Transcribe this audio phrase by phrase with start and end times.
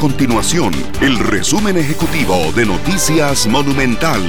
[0.00, 4.22] continuación el resumen ejecutivo de Noticias Monumental.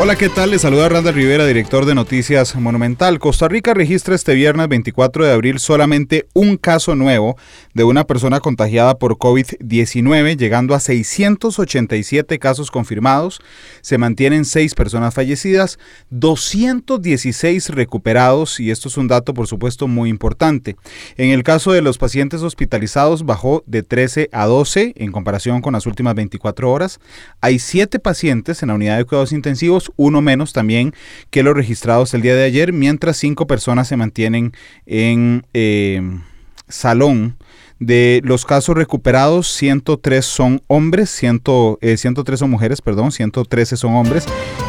[0.00, 0.52] Hola, ¿qué tal?
[0.52, 3.18] Les saluda Randa Rivera, director de Noticias Monumental.
[3.18, 7.36] Costa Rica registra este viernes 24 de abril solamente un caso nuevo
[7.74, 13.40] de una persona contagiada por COVID-19, llegando a 687 casos confirmados.
[13.80, 15.80] Se mantienen seis personas fallecidas,
[16.10, 20.76] 216 recuperados, y esto es un dato, por supuesto, muy importante.
[21.16, 25.72] En el caso de los pacientes hospitalizados, bajó de 13 a 12 en comparación con
[25.72, 27.00] las últimas 24 horas.
[27.40, 30.94] Hay siete pacientes en la unidad de cuidados intensivos uno menos también
[31.30, 34.52] que los registrados el día de ayer, mientras cinco personas se mantienen
[34.86, 36.00] en eh,
[36.68, 37.36] salón.
[37.80, 44.26] De los casos recuperados, 103 son hombres, 103 eh, son mujeres, perdón, 113 son hombres.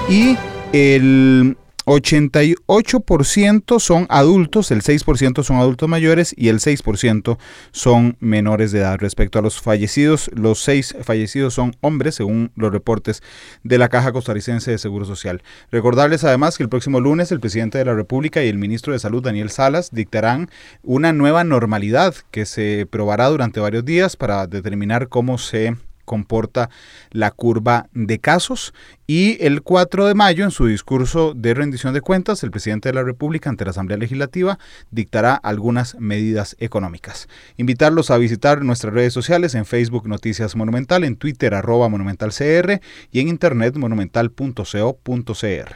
[0.07, 0.37] Y
[0.73, 1.57] el
[1.89, 7.39] 88% son adultos, el 6% son adultos mayores y el 6%
[7.71, 8.99] son menores de edad.
[8.99, 13.23] Respecto a los fallecidos, los seis fallecidos son hombres, según los reportes
[13.63, 15.41] de la Caja Costarricense de Seguro Social.
[15.71, 18.99] Recordarles además que el próximo lunes el presidente de la República y el ministro de
[18.99, 20.51] Salud, Daniel Salas, dictarán
[20.83, 25.75] una nueva normalidad que se probará durante varios días para determinar cómo se
[26.09, 26.71] comporta
[27.11, 28.73] la curva de casos.
[29.05, 32.95] Y el 4 de mayo, en su discurso de rendición de cuentas, el presidente de
[32.95, 34.57] la República ante la Asamblea Legislativa
[34.89, 37.27] dictará algunas medidas económicas.
[37.57, 43.19] Invitarlos a visitar nuestras redes sociales en Facebook Noticias Monumental, en Twitter arroba monumentalcr y
[43.19, 45.75] en internet monumental.co.cr.